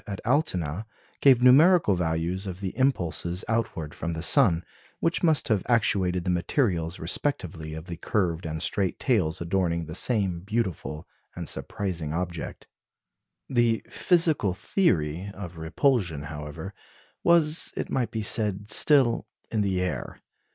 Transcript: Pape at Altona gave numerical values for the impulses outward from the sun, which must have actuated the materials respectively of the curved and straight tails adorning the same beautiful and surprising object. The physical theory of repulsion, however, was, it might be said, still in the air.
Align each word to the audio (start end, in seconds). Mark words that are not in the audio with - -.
Pape 0.03 0.09
at 0.09 0.25
Altona 0.25 0.87
gave 1.21 1.43
numerical 1.43 1.93
values 1.93 2.45
for 2.45 2.53
the 2.53 2.75
impulses 2.75 3.45
outward 3.47 3.93
from 3.93 4.13
the 4.13 4.23
sun, 4.23 4.63
which 4.99 5.21
must 5.21 5.47
have 5.49 5.61
actuated 5.69 6.23
the 6.23 6.31
materials 6.31 6.97
respectively 6.97 7.75
of 7.75 7.85
the 7.85 7.97
curved 7.97 8.47
and 8.47 8.63
straight 8.63 8.97
tails 8.99 9.41
adorning 9.41 9.85
the 9.85 9.93
same 9.93 10.39
beautiful 10.39 11.07
and 11.35 11.47
surprising 11.47 12.13
object. 12.13 12.65
The 13.47 13.83
physical 13.91 14.55
theory 14.55 15.29
of 15.35 15.59
repulsion, 15.59 16.23
however, 16.23 16.73
was, 17.23 17.71
it 17.77 17.91
might 17.91 18.09
be 18.09 18.23
said, 18.23 18.71
still 18.71 19.27
in 19.51 19.61
the 19.61 19.81
air. 19.81 20.23